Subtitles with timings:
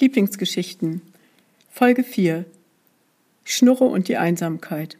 [0.00, 1.02] Lieblingsgeschichten
[1.72, 2.44] Folge 4
[3.42, 4.96] Schnurre und die Einsamkeit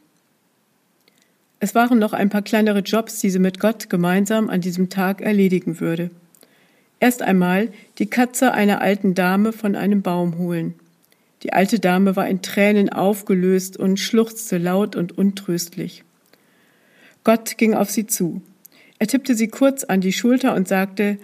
[1.61, 5.21] Es waren noch ein paar kleinere Jobs, die sie mit Gott gemeinsam an diesem Tag
[5.21, 6.11] erledigen würde.
[6.99, 10.73] Erst einmal die Katze einer alten Dame von einem Baum holen.
[11.43, 16.03] Die alte Dame war in Tränen aufgelöst und schluchzte laut und untröstlich.
[17.23, 18.41] Gott ging auf sie zu.
[18.97, 21.19] Er tippte sie kurz an die Schulter und sagte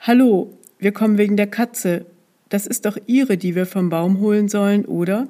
[0.00, 2.06] Hallo, wir kommen wegen der Katze.
[2.50, 5.28] Das ist doch ihre, die wir vom Baum holen sollen, oder?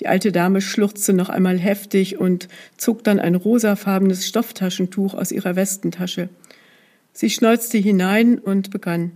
[0.00, 5.54] Die alte Dame schluchzte noch einmal heftig und zog dann ein rosafarbenes Stofftaschentuch aus ihrer
[5.54, 6.28] Westentasche.
[7.12, 9.12] Sie schneuzte hinein und begann.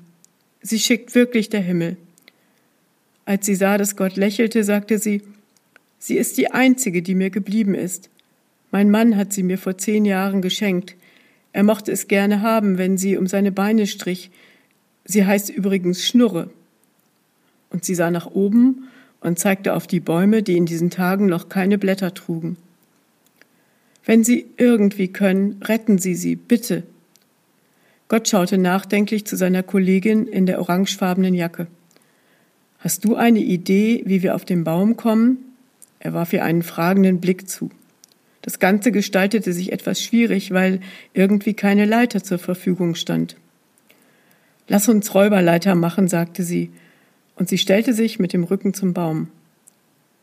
[0.62, 1.96] Sie schickt wirklich der Himmel.
[3.24, 5.22] Als sie sah, dass Gott lächelte, sagte sie,
[5.98, 8.08] Sie ist die einzige, die mir geblieben ist.
[8.70, 10.94] Mein Mann hat sie mir vor zehn Jahren geschenkt.
[11.52, 14.30] Er mochte es gerne haben, wenn sie um seine Beine strich.
[15.04, 16.50] Sie heißt übrigens Schnurre.
[17.70, 18.88] Und sie sah nach oben
[19.20, 22.56] und zeigte auf die Bäume, die in diesen Tagen noch keine Blätter trugen.
[24.04, 26.84] Wenn Sie irgendwie können, retten Sie sie, bitte.
[28.08, 31.66] Gott schaute nachdenklich zu seiner Kollegin in der orangefarbenen Jacke.
[32.78, 35.38] Hast du eine Idee, wie wir auf den Baum kommen?
[35.98, 37.70] Er warf ihr einen fragenden Blick zu.
[38.40, 40.80] Das Ganze gestaltete sich etwas schwierig, weil
[41.12, 43.36] irgendwie keine Leiter zur Verfügung stand.
[44.68, 46.70] Lass uns Räuberleiter machen, sagte sie,
[47.38, 49.28] und sie stellte sich mit dem Rücken zum Baum.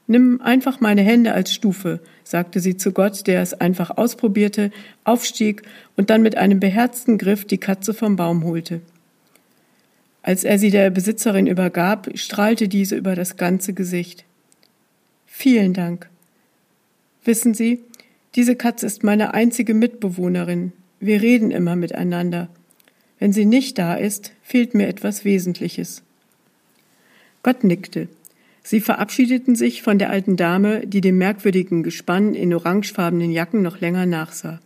[0.07, 4.71] Nimm einfach meine Hände als Stufe, sagte sie zu Gott, der es einfach ausprobierte,
[5.03, 5.63] aufstieg
[5.95, 8.81] und dann mit einem beherzten Griff die Katze vom Baum holte.
[10.21, 14.25] Als er sie der Besitzerin übergab, strahlte diese über das ganze Gesicht.
[15.25, 16.09] Vielen Dank.
[17.23, 17.83] Wissen Sie,
[18.35, 20.73] diese Katze ist meine einzige Mitbewohnerin.
[20.99, 22.49] Wir reden immer miteinander.
[23.17, 26.04] Wenn sie nicht da ist, fehlt mir etwas Wesentliches.
[27.45, 28.07] Gott nickte.
[28.63, 33.79] Sie verabschiedeten sich von der alten Dame, die dem merkwürdigen Gespann in orangefarbenen Jacken noch
[33.79, 34.59] länger nachsah.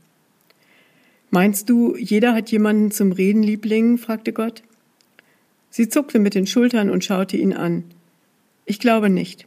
[1.29, 3.97] Meinst du, jeder hat jemanden zum Reden, Liebling?
[3.97, 4.63] fragte Gott.
[5.69, 7.83] Sie zuckte mit den Schultern und schaute ihn an.
[8.63, 9.45] Ich glaube nicht.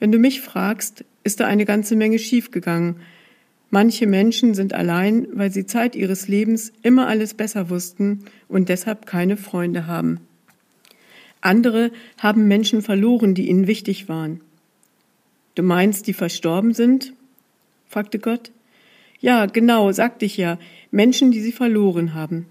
[0.00, 2.96] Wenn du mich fragst, ist da eine ganze Menge schiefgegangen,
[3.74, 9.06] Manche Menschen sind allein, weil sie Zeit ihres Lebens immer alles besser wussten und deshalb
[9.06, 10.20] keine Freunde haben.
[11.42, 14.40] Andere haben Menschen verloren, die ihnen wichtig waren.
[15.54, 17.12] Du meinst, die verstorben sind?
[17.86, 18.50] fragte Gott.
[19.20, 20.58] Ja, genau, sagte ich ja,
[20.90, 22.46] Menschen, die sie verloren haben.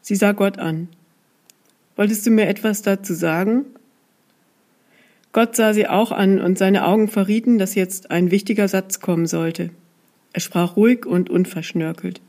[0.00, 0.88] Sie sah Gott an.
[1.96, 3.66] Wolltest du mir etwas dazu sagen?
[5.32, 9.26] Gott sah sie auch an und seine Augen verrieten, dass jetzt ein wichtiger Satz kommen
[9.26, 9.70] sollte.
[10.32, 12.20] Er sprach ruhig und unverschnörkelt.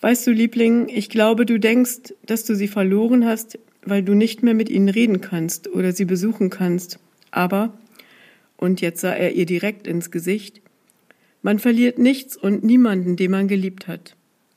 [0.00, 4.42] Weißt du, Liebling, ich glaube, du denkst, dass du sie verloren hast, weil du nicht
[4.42, 6.98] mehr mit ihnen reden kannst oder sie besuchen kannst.
[7.30, 7.72] Aber,
[8.56, 10.60] und jetzt sah er ihr direkt ins Gesicht,
[11.42, 14.16] man verliert nichts und niemanden, den man geliebt hat.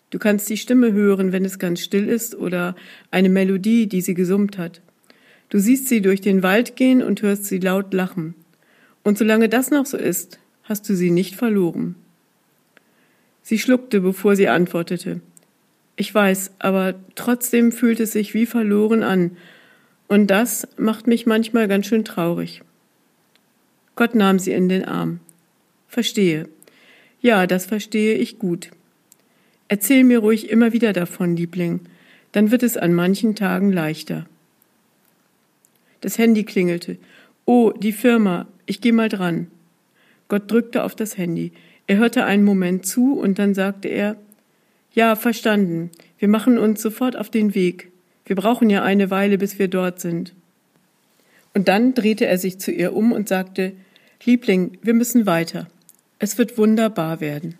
[0.10, 2.76] Du kannst die Stimme hören, wenn es ganz still ist, oder
[3.10, 4.82] eine Melodie, die sie gesummt hat.
[5.50, 8.36] Du siehst sie durch den Wald gehen und hörst sie laut lachen.
[9.04, 11.96] Und solange das noch so ist, hast du sie nicht verloren.
[13.42, 15.22] Sie schluckte, bevor sie antwortete.
[15.96, 19.38] Ich weiß, aber trotzdem fühlt es sich wie verloren an,
[20.08, 22.62] und das macht mich manchmal ganz schön traurig.
[23.96, 25.20] Gott nahm sie in den Arm.
[25.88, 26.50] Verstehe.
[27.22, 28.72] Ja, das verstehe ich gut.
[29.68, 31.82] Erzähl mir ruhig immer wieder davon, Liebling,
[32.32, 34.26] dann wird es an manchen Tagen leichter.
[36.02, 36.98] Das Handy klingelte.
[37.46, 39.48] Oh, die Firma, ich geh mal dran.
[40.28, 41.54] Gott drückte auf das Handy.
[41.88, 44.16] Er hörte einen Moment zu und dann sagte er,
[44.94, 45.92] ja, verstanden.
[46.20, 47.92] Wir machen uns sofort auf den Weg.
[48.26, 50.34] Wir brauchen ja eine Weile, bis wir dort sind.
[51.54, 53.74] Und dann drehte er sich zu ihr um und sagte,
[54.24, 55.68] Liebling, wir müssen weiter.
[56.20, 57.56] Es wird wunderbar werden.